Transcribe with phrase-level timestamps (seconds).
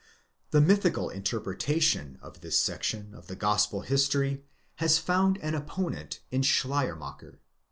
[0.49, 4.43] The mythical interpretation of this section of the gospel history
[4.77, 7.39] has found an opponent in Schleiermacher.